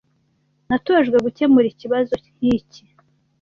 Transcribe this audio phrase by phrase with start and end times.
[0.67, 2.81] Natojwe gukemura ikibazo nkiki.